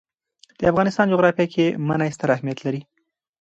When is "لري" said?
2.65-2.81